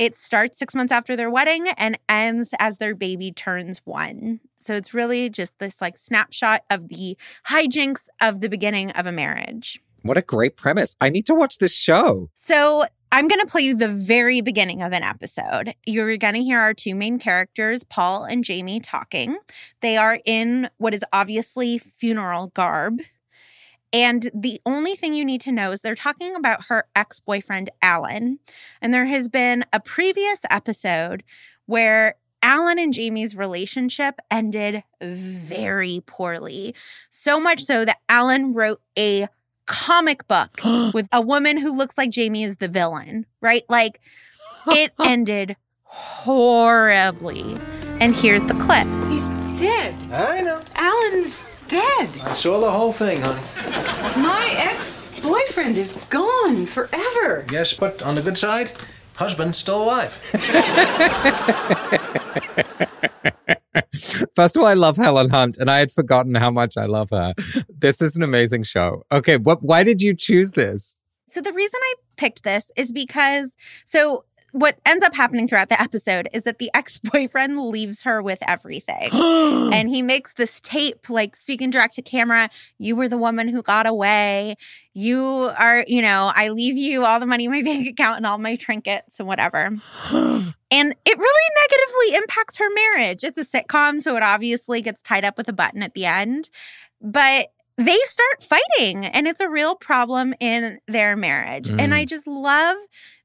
[0.01, 4.41] It starts six months after their wedding and ends as their baby turns one.
[4.57, 9.13] So it's really just this like snapshot of the hijinks of the beginning of a
[9.13, 9.79] marriage.
[10.01, 10.97] What a great premise.
[11.03, 12.31] I need to watch this show.
[12.33, 15.75] So I'm going to play you the very beginning of an episode.
[15.85, 19.37] You're going to hear our two main characters, Paul and Jamie, talking.
[19.83, 23.01] They are in what is obviously funeral garb.
[23.93, 27.71] And the only thing you need to know is they're talking about her ex boyfriend,
[27.83, 28.39] Alan.
[28.81, 31.25] And there has been a previous episode
[31.67, 36.75] where Alan and Jamie's relationship ended very poorly.
[37.11, 39.29] So much so that Alan wrote a
[39.67, 40.61] comic book
[40.95, 43.65] with a woman who looks like Jamie is the villain, right?
[43.69, 44.01] Like
[44.69, 47.57] it ended horribly.
[48.01, 48.87] And here's the clip.
[49.11, 49.29] He's
[49.61, 49.95] dead.
[50.11, 50.61] I know.
[50.75, 51.39] Alan's
[51.71, 52.09] dead.
[52.25, 53.41] I saw the whole thing, honey.
[54.21, 57.47] My ex boyfriend is gone forever.
[57.51, 58.73] Yes, but on the good side,
[59.15, 60.21] husband's still alive.
[64.35, 67.11] First of all, I love Helen Hunt, and I had forgotten how much I love
[67.11, 67.35] her.
[67.69, 69.05] This is an amazing show.
[69.13, 69.63] Okay, what?
[69.63, 70.97] Why did you choose this?
[71.29, 75.81] So the reason I picked this is because so what ends up happening throughout the
[75.81, 79.11] episode is that the ex-boyfriend leaves her with everything.
[79.13, 83.63] and he makes this tape like speaking direct to camera, you were the woman who
[83.63, 84.57] got away.
[84.93, 88.27] You are, you know, I leave you all the money in my bank account and
[88.27, 89.67] all my trinkets and whatever.
[90.11, 93.25] and it really negatively impacts her marriage.
[93.25, 96.51] It's a sitcom, so it obviously gets tied up with a button at the end.
[97.01, 101.69] But they start fighting and it's a real problem in their marriage.
[101.69, 101.81] Mm.
[101.81, 102.77] And I just love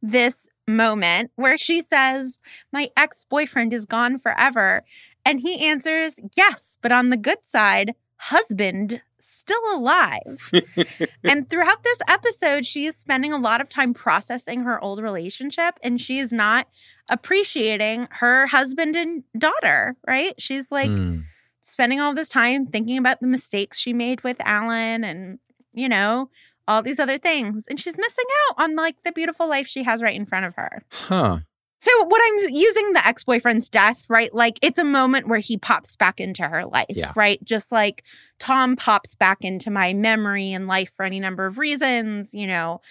[0.01, 2.37] this moment where she says,
[2.71, 4.83] My ex boyfriend is gone forever.
[5.25, 10.51] And he answers, Yes, but on the good side, husband still alive.
[11.23, 15.77] and throughout this episode, she is spending a lot of time processing her old relationship
[15.83, 16.67] and she is not
[17.09, 20.39] appreciating her husband and daughter, right?
[20.39, 21.23] She's like, mm
[21.65, 25.39] spending all this time thinking about the mistakes she made with Alan and,
[25.73, 26.29] you know,
[26.67, 27.65] all these other things.
[27.67, 30.55] And she's missing out on like the beautiful life she has right in front of
[30.55, 30.83] her.
[30.91, 31.39] Huh.
[31.79, 34.33] So, what I'm using the ex boyfriend's death, right?
[34.33, 37.11] Like, it's a moment where he pops back into her life, yeah.
[37.15, 37.43] right?
[37.43, 38.03] Just like
[38.39, 42.81] Tom pops back into my memory and life for any number of reasons, you know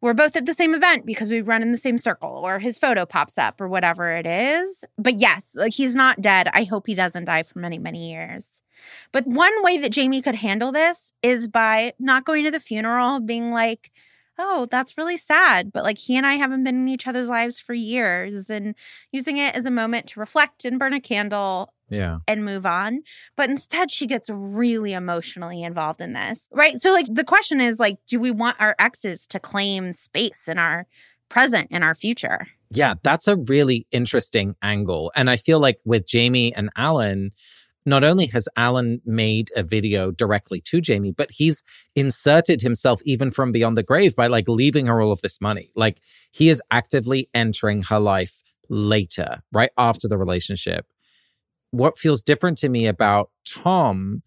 [0.00, 2.78] we're both at the same event because we run in the same circle or his
[2.78, 4.84] photo pops up or whatever it is.
[4.98, 6.48] But yes, like he's not dead.
[6.52, 8.62] I hope he doesn't die for many, many years.
[9.12, 13.20] But one way that Jamie could handle this is by not going to the funeral,
[13.20, 13.90] being like,
[14.38, 15.72] oh, that's really sad.
[15.72, 18.74] But like he and I haven't been in each other's lives for years and
[19.12, 22.18] using it as a moment to reflect and burn a candle yeah.
[22.26, 23.02] and move on
[23.36, 26.78] but instead she gets really emotionally involved in this right?
[26.78, 30.58] So like the question is like do we want our exes to claim space in
[30.58, 30.86] our
[31.28, 32.48] present in our future?
[32.70, 37.30] Yeah that's a really interesting angle and i feel like with jamie and alan
[37.86, 41.62] not only has Alan made a video directly to Jamie, but he's
[41.94, 45.70] inserted himself even from beyond the grave by like leaving her all of this money.
[45.76, 46.00] Like
[46.32, 50.86] he is actively entering her life later, right after the relationship
[51.70, 54.22] what feels different to me about Tom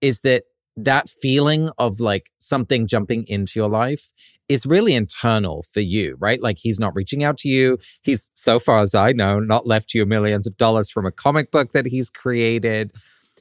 [0.00, 0.44] is that
[0.76, 4.12] that feeling of like something jumping into your life
[4.48, 6.42] is really internal for you, right?
[6.42, 7.78] Like he's not reaching out to you.
[8.02, 11.50] He's, so far as I know, not left you millions of dollars from a comic
[11.50, 12.92] book that he's created.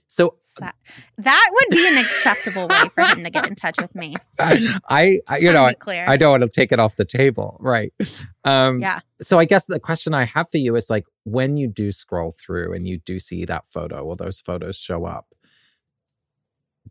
[0.07, 0.75] So that,
[1.17, 4.15] that would be an acceptable way for him to get in touch with me.
[4.39, 5.75] I, I you know, I.
[6.07, 7.91] I don't want to take it off the table, right?
[8.45, 8.99] Um, Yeah.
[9.21, 12.35] So I guess the question I have for you is like, when you do scroll
[12.39, 15.33] through and you do see that photo or those photos show up,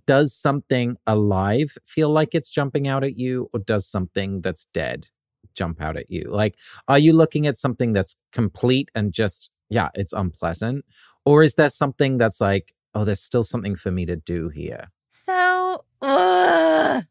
[0.06, 5.08] does something alive feel like it's jumping out at you, or does something that's dead
[5.54, 6.24] jump out at you?
[6.28, 6.56] Like,
[6.88, 10.84] are you looking at something that's complete and just, yeah, it's unpleasant?
[11.24, 14.90] Or is there something that's like, oh, there's still something for me to do here?
[15.10, 17.04] So, ugh.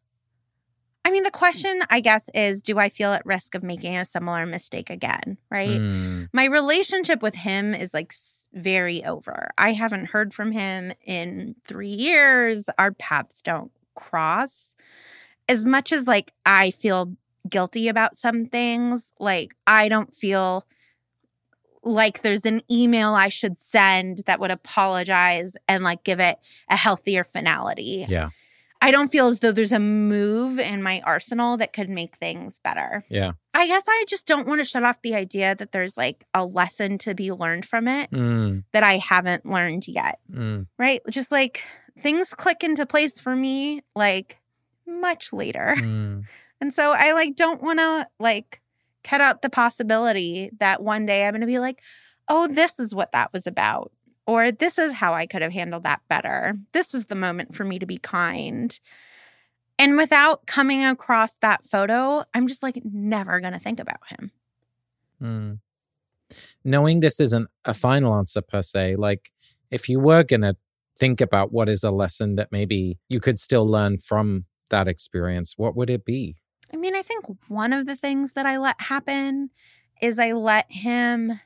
[1.03, 4.05] I mean, the question, I guess, is do I feel at risk of making a
[4.05, 5.37] similar mistake again?
[5.49, 5.79] Right.
[5.79, 8.13] Mm, My relationship with him is like
[8.53, 9.49] very over.
[9.57, 12.69] I haven't heard from him in three years.
[12.77, 14.73] Our paths don't cross.
[15.49, 17.15] As much as like I feel
[17.49, 20.65] guilty about some things, like I don't feel
[21.83, 26.37] like there's an email I should send that would apologize and like give it
[26.69, 28.05] a healthier finality.
[28.07, 28.29] yeah.
[28.83, 32.59] I don't feel as though there's a move in my arsenal that could make things
[32.63, 33.05] better.
[33.09, 33.33] Yeah.
[33.53, 36.43] I guess I just don't want to shut off the idea that there's like a
[36.43, 41.01] lesson to be learned from it Mm, that I haven't learned yet, mm, right?
[41.09, 41.63] Just like
[42.01, 44.39] things click into place for me like
[44.87, 45.75] much later.
[45.79, 46.23] mm.
[46.59, 48.61] And so I like don't want to like
[49.03, 51.81] cut out the possibility that one day I'm going to be like,
[52.27, 53.91] "Oh, this is what that was about."
[54.27, 56.57] Or this is how I could have handled that better.
[56.73, 58.79] This was the moment for me to be kind.
[59.79, 64.31] And without coming across that photo, I'm just like never going to think about him.
[65.21, 65.59] Mm.
[66.63, 69.31] Knowing this isn't a final answer per se, like
[69.71, 70.55] if you were going to
[70.99, 75.55] think about what is a lesson that maybe you could still learn from that experience,
[75.57, 76.35] what would it be?
[76.71, 79.49] I mean, I think one of the things that I let happen
[80.01, 81.39] is I let him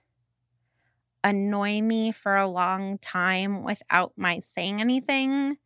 [1.25, 5.57] annoy me for a long time without my saying anything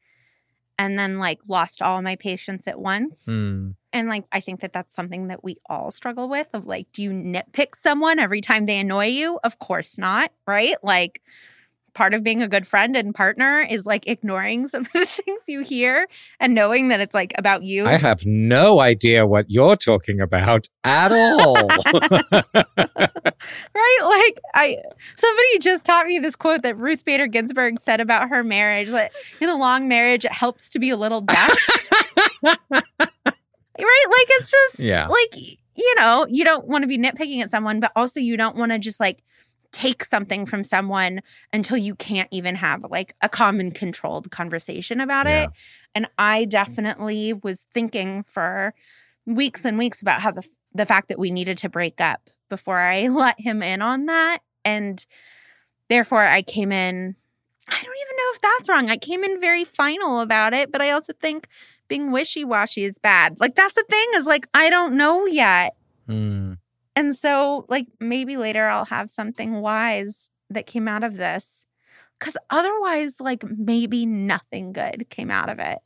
[0.77, 3.25] and then like lost all my patience at once.
[3.27, 3.75] Mm.
[3.91, 7.03] And like I think that that's something that we all struggle with of like do
[7.03, 9.37] you nitpick someone every time they annoy you?
[9.43, 10.77] Of course not, right?
[10.81, 11.21] Like
[11.93, 15.43] part of being a good friend and partner is like ignoring some of the things
[15.47, 16.07] you hear
[16.39, 17.85] and knowing that it's like about you.
[17.85, 21.57] I have no idea what you're talking about at all.
[24.01, 24.07] right?
[24.25, 24.77] Like I
[25.17, 28.89] somebody just taught me this quote that Ruth Bader Ginsburg said about her marriage.
[28.89, 29.11] Like
[29.41, 31.57] in a long marriage, it helps to be a little deaf.
[32.43, 32.57] right?
[33.77, 35.07] Like it's just Yeah.
[35.07, 35.35] like
[35.75, 38.71] you know, you don't want to be nitpicking at someone, but also you don't want
[38.73, 39.23] to just like
[39.71, 41.21] take something from someone
[41.53, 45.43] until you can't even have like a common controlled conversation about Yeah.
[45.43, 45.49] it.
[45.95, 48.73] And I definitely was thinking for
[49.25, 52.79] weeks and weeks about how the the fact that we needed to break up before
[52.79, 55.05] I let him in on that and
[55.87, 57.15] therefore I came in
[57.67, 58.89] I don't even know if that's wrong.
[58.89, 61.47] I came in very final about it, but I also think
[61.87, 63.39] being wishy-washy is bad.
[63.39, 65.75] Like that's the thing is like I don't know yet.
[66.07, 66.57] Mm.
[66.99, 71.63] And so, like, maybe later I'll have something wise that came out of this.
[72.19, 75.79] Cause otherwise, like, maybe nothing good came out of it.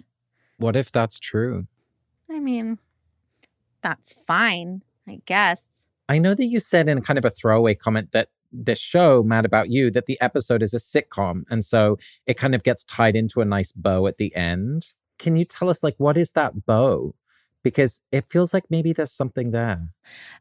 [0.57, 1.67] What if that's true?
[2.31, 2.79] I mean,
[3.83, 5.82] that's fine, I guess.
[6.09, 9.45] I know that you said in kind of a throwaway comment that this show, Mad
[9.45, 11.43] About You, that the episode is a sitcom.
[11.49, 11.97] And so
[12.27, 14.89] it kind of gets tied into a nice bow at the end.
[15.17, 17.15] Can you tell us, like, what is that bow?
[17.63, 19.89] Because it feels like maybe there's something there.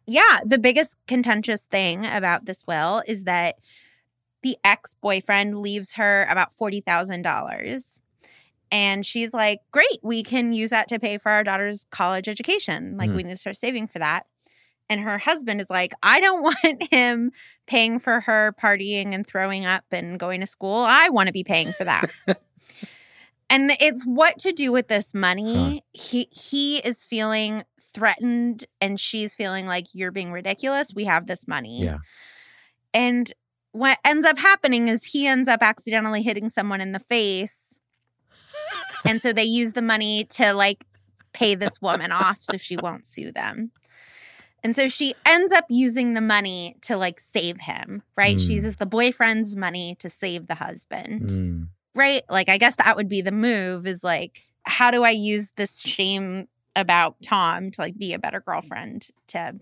[0.07, 0.41] Yeah.
[0.45, 3.57] The biggest contentious thing about this will is that
[4.43, 7.99] the ex boyfriend leaves her about $40,000.
[8.73, 12.97] And she's like, great, we can use that to pay for our daughter's college education.
[12.97, 13.17] Like, Hmm.
[13.17, 14.27] we need to start saving for that.
[14.89, 17.33] And her husband is like, I don't want him
[17.67, 20.85] paying for her partying and throwing up and going to school.
[20.87, 22.11] I want to be paying for that.
[23.51, 25.85] and it's what to do with this money.
[25.93, 27.65] He he is feeling
[27.95, 30.95] threatened and she's feeling like you're being ridiculous.
[30.95, 31.85] We have this money.
[31.85, 31.99] Yeah.
[32.95, 33.33] And
[33.73, 37.77] what ends up happening is he ends up accidentally hitting someone in the face.
[39.05, 40.85] and so they use the money to like
[41.33, 43.71] pay this woman off so she won't sue them.
[44.65, 48.39] And so she ends up using the money to like save him, right?
[48.41, 48.55] She Mm.
[48.55, 51.69] uses the boyfriend's money to save the husband, Mm.
[51.95, 52.23] right?
[52.31, 55.81] Like, I guess that would be the move is like, how do I use this
[55.81, 56.47] shame
[56.77, 59.57] about Tom to like be a better girlfriend to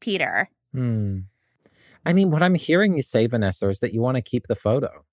[0.00, 0.48] Peter?
[0.72, 1.20] Hmm.
[2.04, 4.56] I mean, what I'm hearing you say, Vanessa, is that you want to keep the
[4.56, 5.04] photo.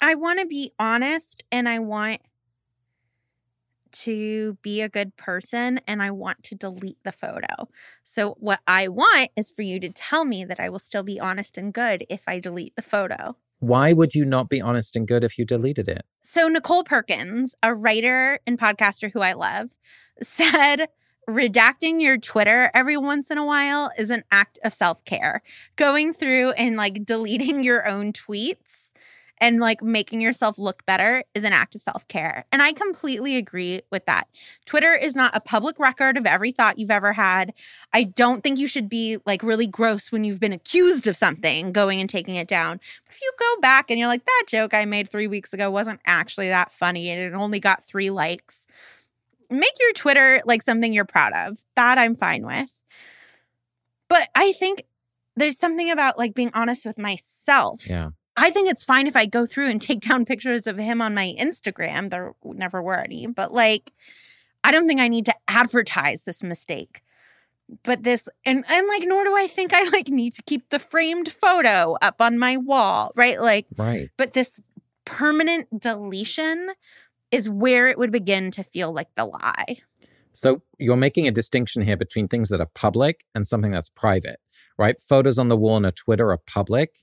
[0.00, 2.20] I want to be honest and I want
[3.94, 7.68] to be a good person and I want to delete the photo.
[8.02, 11.18] So, what I want is for you to tell me that I will still be
[11.20, 13.36] honest and good if I delete the photo.
[13.60, 16.04] Why would you not be honest and good if you deleted it?
[16.22, 19.70] So, Nichole Perkins, a writer and podcaster who I love,
[20.22, 20.88] said,
[21.28, 25.42] redacting your Twitter every once in a while is an act of self care.
[25.76, 28.83] Going through and like deleting your own tweets
[29.38, 32.44] and like making yourself look better is an act of self care.
[32.52, 34.28] And I completely agree with that.
[34.64, 37.52] Twitter is not a public record of every thought you've ever had.
[37.92, 41.72] I don't think you should be like really gross when you've been accused of something
[41.72, 42.80] going and taking it down.
[43.06, 45.70] But if you go back and you're like, that joke I made three weeks ago
[45.70, 48.66] wasn't actually that funny and it only got three likes,
[49.50, 51.58] make your Twitter like something you're proud of.
[51.76, 52.70] That I'm fine with.
[54.08, 54.84] But I think
[55.36, 57.88] there's something about like being honest with myself.
[57.88, 58.10] Yeah.
[58.36, 61.14] I think it's fine if I go through and take down pictures of him on
[61.14, 62.10] my Instagram.
[62.10, 63.92] There never were any, but like,
[64.64, 67.02] I don't think I need to advertise this mistake.
[67.82, 70.78] But this, and, and like, nor do I think I like need to keep the
[70.78, 73.40] framed photo up on my wall, right?
[73.40, 74.10] Like, right.
[74.16, 74.60] But this
[75.04, 76.70] permanent deletion
[77.30, 79.76] is where it would begin to feel like the lie.
[80.34, 84.40] So you're making a distinction here between things that are public and something that's private,
[84.76, 85.00] right?
[85.00, 86.96] Photos on the wall on a Twitter are public,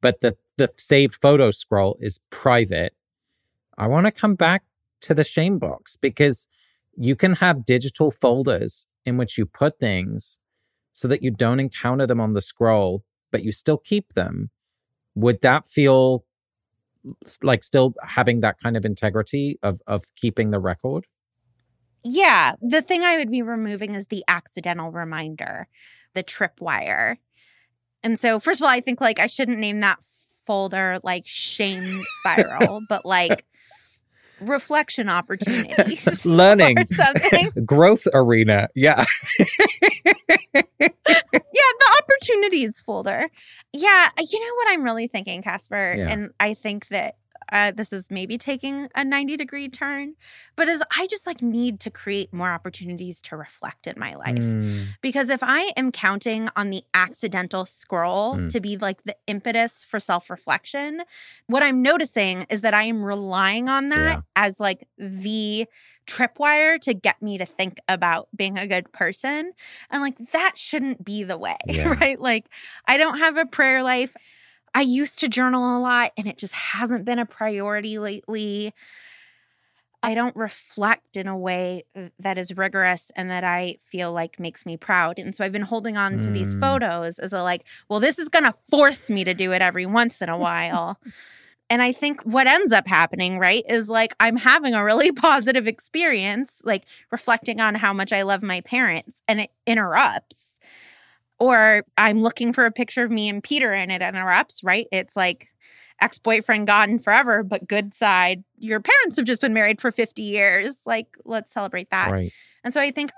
[0.00, 2.94] but the the saved photo scroll is private.
[3.78, 4.64] I want to come back
[5.02, 6.48] to the shame box because
[6.96, 10.38] you can have digital folders in which you put things
[10.92, 14.50] so that you don't encounter them on the scroll, but you still keep them.
[15.14, 16.24] Would that feel
[17.42, 21.06] like still having that kind of integrity of of keeping the record?
[22.04, 25.68] Yeah, the thing I would be removing is the accidental reminder,
[26.14, 27.16] the tripwire.
[28.02, 29.98] And so, first of all, I think like I shouldn't name that
[30.46, 33.44] folder like shame spiral, but like
[34.40, 38.68] reflection opportunities, learning, something, growth arena.
[38.74, 39.04] Yeah.
[39.38, 43.28] yeah, the opportunities folder.
[43.72, 46.08] Yeah, you know what I'm really thinking, Casper, Yeah.
[46.08, 47.16] and I think that
[47.52, 50.14] uh, this is maybe taking a 90 degree turn,
[50.56, 54.36] but as I just like need to create more opportunities to reflect in my life.
[54.38, 54.86] Mm.
[55.00, 58.50] Because if I am counting on the accidental scroll Mm.
[58.50, 61.02] to be like the impetus for self reflection,
[61.46, 64.20] what I'm noticing is that I am relying on that Yeah.
[64.36, 65.66] as like the
[66.06, 69.52] tripwire to get me to think about being a good person.
[69.90, 71.94] And like that shouldn't be the way, Yeah.
[72.00, 72.20] right?
[72.20, 72.46] Like
[72.86, 74.16] I don't have a prayer life.
[74.74, 78.72] I used to journal a lot and it just hasn't been a priority lately.
[80.02, 81.84] I don't reflect in a way
[82.18, 85.18] that is rigorous and that I feel like makes me proud.
[85.18, 86.60] And so I've been holding on to these Mm.
[86.60, 89.84] photos as a like, well, this is going to force me to do it every
[89.84, 90.98] once in a while.
[91.70, 95.66] and I think what ends up happening, right, is like I'm having a really positive
[95.66, 100.49] experience, like reflecting on how much I love my parents, and it interrupts.
[101.40, 104.86] Or I'm looking for a picture of me and Peter and it interrupts, right?
[104.92, 105.48] It's like
[106.00, 108.44] ex boyfriend gone forever, but good side.
[108.58, 110.82] Your parents have just been married for 50 years.
[110.86, 112.10] Like, let's celebrate that.
[112.10, 112.32] Right.
[112.62, 113.10] And so I think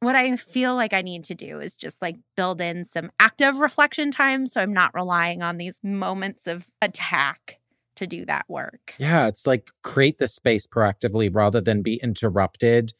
[0.00, 3.56] what I feel like I need to do is just like build in some active
[3.56, 7.58] reflection time so I'm not relying on these moments of attack
[7.96, 8.94] to do that work.
[8.98, 12.94] Yeah, it's like create the space proactively rather than be interrupted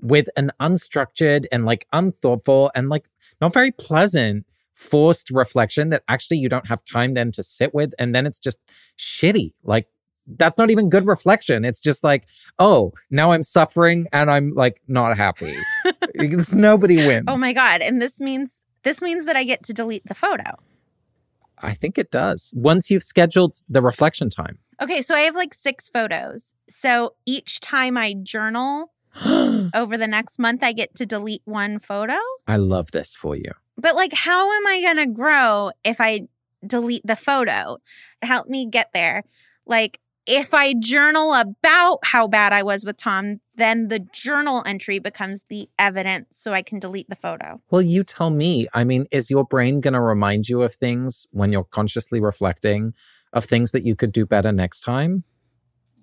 [0.00, 3.08] with an unstructured and like unthoughtful and like
[3.40, 7.92] not very pleasant forced reflection that actually you don't have time then to sit with
[7.98, 8.58] and then it's just
[8.98, 9.52] shitty.
[9.62, 9.86] Like
[10.26, 11.64] that's not even good reflection.
[11.64, 12.26] It's just like,
[12.58, 15.56] oh, now I'm suffering and I'm like not happy.
[16.52, 17.24] Nobody wins.
[17.28, 17.82] Oh my God.
[17.82, 20.58] And this means this means that I get to delete the photo.
[21.58, 22.52] I think it does.
[22.54, 24.58] Once you've scheduled the reflection time.
[24.82, 26.52] Okay, so I have like six photos.
[26.68, 28.92] So each time I journal
[29.74, 32.18] over the next month, I get to delete one photo.
[32.46, 33.52] I love this for you.
[33.76, 36.28] But like, how am I going to grow if I
[36.66, 37.78] delete the photo?
[38.22, 39.24] Help me get there.
[39.66, 44.98] Like, if I journal about how bad I was with Tom, then the journal entry
[44.98, 47.60] becomes the evidence so I can delete the photo.
[47.70, 48.66] Well, you tell me.
[48.72, 52.94] I mean, is your brain going to remind you of things when you're consciously reflecting
[53.34, 55.24] of things that you could do better next time?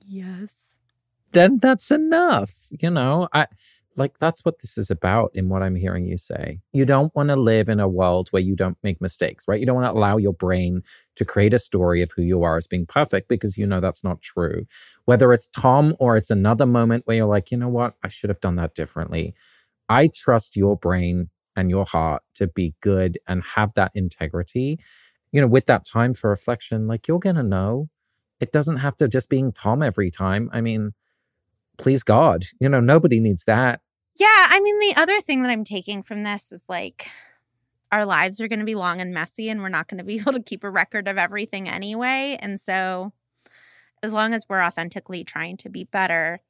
[0.06, 0.71] Yes.
[1.34, 2.68] Then that's enough.
[2.70, 3.48] You know, I
[3.98, 6.60] like that's what this is about in what I'm hearing you say.
[6.72, 9.60] You don't want to live in a world where you don't make mistakes, right?
[9.60, 10.82] You don't want to allow your brain
[11.16, 14.04] to create a story of who you are as being perfect because you know that's
[14.04, 14.66] not true.
[15.06, 18.30] Whether it's Tom or it's another moment where you're like, you know what, I should
[18.30, 19.34] have done that differently.
[19.90, 24.80] I trust your brain and your heart to be good and have that integrity.
[25.34, 27.90] You know, with that time for reflection, like you're going to know.
[28.40, 30.50] It doesn't have to just being Tom every time.
[30.52, 30.94] I mean,
[31.78, 32.46] please God.
[32.60, 33.82] You know, nobody needs that.
[34.18, 37.08] Yeah, I mean, the other thing that I'm taking from this is like
[37.92, 40.16] our lives are going to be long and messy, and we're not going to be
[40.20, 42.38] able to keep a record of everything anyway.
[42.40, 43.14] And so,
[44.04, 46.42] as long as we're authentically trying to be better,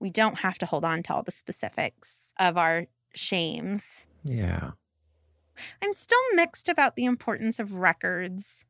[0.00, 4.04] we don't have to hold on to all the specifics of our shames.
[4.24, 4.72] Yeah.
[5.82, 8.64] I'm still mixed about the importance of records.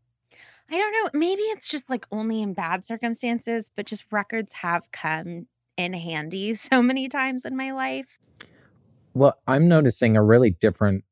[0.70, 1.18] I don't know.
[1.18, 5.46] Maybe it's just like only in bad circumstances, but just records have come
[5.76, 8.18] in handy so many times in my life.
[9.14, 11.04] Well, I'm noticing a really different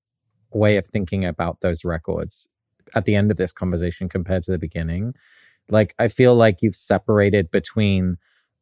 [0.53, 2.49] way of thinking about those records
[2.95, 5.15] at the end of this conversation compared to the beginning.
[5.69, 8.19] Like, I feel like you've separated between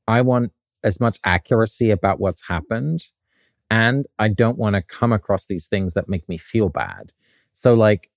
[0.07, 0.53] I want
[0.85, 3.05] as much accuracy about what's happened,
[3.71, 7.13] and I don't want to come across these things that make me feel bad.
[7.53, 8.11] So, like,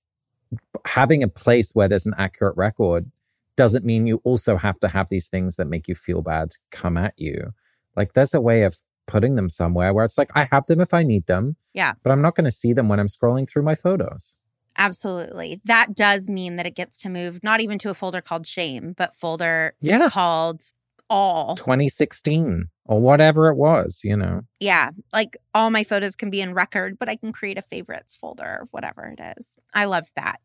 [0.85, 3.09] having a place where there's an accurate record
[3.55, 6.97] doesn't mean you also have to have these things that make you feel bad come
[6.97, 7.53] at you.
[7.95, 8.77] Like, there's a way of
[9.07, 11.55] putting them somewhere where it's like, I have them if I need them.
[11.73, 11.93] Yeah.
[12.03, 14.35] But I'm not going to see them when I'm scrolling through my photos.
[14.77, 15.61] Absolutely.
[15.65, 18.93] That does mean that it gets to move not even to a folder called shame,
[18.97, 20.09] but folder Yeah.
[20.09, 20.63] called
[21.09, 21.55] all.
[21.55, 24.41] 2016 or whatever it was, you know.
[24.59, 24.89] Yeah.
[25.13, 28.43] Like all my photos can be in record, but I can create a favorites folder
[28.43, 29.47] or whatever it is.
[29.73, 30.39] I love that.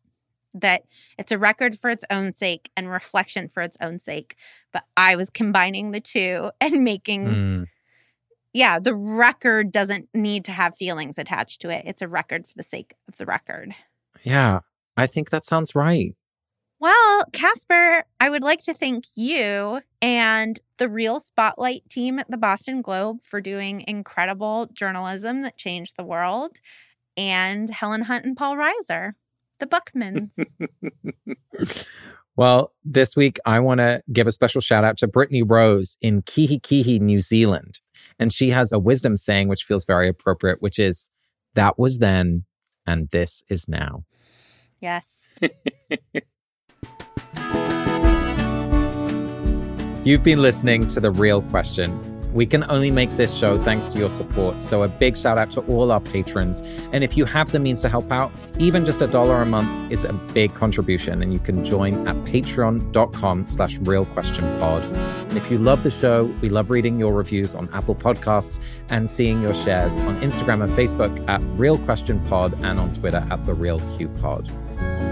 [0.53, 0.83] That
[1.17, 4.35] it's a record for its own sake and reflection for its own sake.
[4.73, 7.67] But I was combining the two and making Mm.
[8.53, 11.83] yeah, the record doesn't need to have feelings attached to it.
[11.85, 13.73] It's a record for the sake of the record.
[14.23, 14.59] Yeah.
[14.97, 16.15] I think that sounds right.
[16.79, 22.37] Well, Casper, I would like to thank you and the Real Spotlight team at the
[22.37, 26.57] Boston Globe for doing incredible journalism that changed the world,
[27.15, 29.13] and Helen Hunt and Paul Reiser,
[29.61, 30.35] the Buchmans.
[32.37, 36.21] Well, this week I want to give a special shout out to Brittany Rose in
[36.21, 37.81] Kihikihi, New Zealand.
[38.17, 41.09] And she has a wisdom saying which feels very appropriate, which is
[41.55, 42.45] that was then
[42.87, 44.05] and this is now.
[44.79, 45.07] yes.
[50.03, 52.10] You've been listening to The Real Question.
[52.33, 54.63] We can only make this show thanks to your support.
[54.63, 56.61] So a big shout out to all our patrons.
[56.93, 59.91] And if you have the means to help out, even just a dollar a month
[59.91, 61.21] is a big contribution.
[61.21, 64.83] And you can join at patreon.com slash real question pod.
[64.83, 68.59] And if you love the show, we love reading your reviews on Apple Podcasts
[68.89, 73.25] and seeing your shares on Instagram and Facebook at Real Question Pod and on Twitter
[73.29, 74.51] at The Real Q Pod.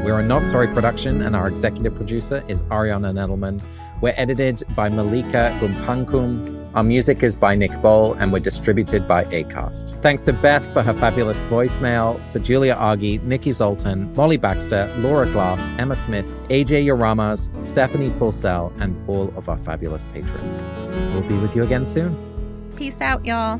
[0.03, 3.61] We're a Not Sorry production, and our executive producer is Ariana Nettleman.
[4.01, 6.59] We're edited by Malika Gumpankum.
[6.76, 9.99] Our music is by Nick Bowl, and we're distributed by ACAST.
[10.03, 15.26] Thanks to Beth for her fabulous voicemail, to Julia Argy, Nikki Zoltan, Molly Baxter, Laura
[15.32, 20.61] Glass, Emma Smith, AJ Yaramas, Stephanie Pulsell, and all of our fabulous patrons.
[21.11, 22.15] We'll be with you again soon.
[22.76, 23.59] Peace out, y'all.